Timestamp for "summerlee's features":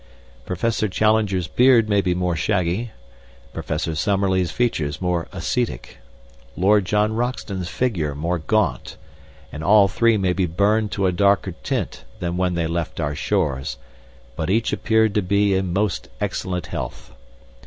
3.93-4.99